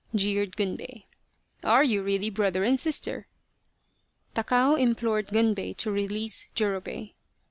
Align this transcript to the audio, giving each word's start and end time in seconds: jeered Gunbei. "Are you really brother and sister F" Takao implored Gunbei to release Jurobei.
jeered 0.15 0.55
Gunbei. 0.55 1.03
"Are 1.63 1.83
you 1.83 2.01
really 2.01 2.31
brother 2.31 2.63
and 2.63 2.79
sister 2.79 3.27
F" 4.35 4.43
Takao 4.47 4.73
implored 4.81 5.27
Gunbei 5.27 5.77
to 5.77 5.91
release 5.91 6.49
Jurobei. 6.55 7.13